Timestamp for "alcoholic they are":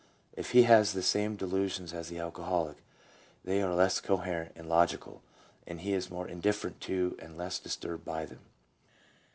2.17-3.71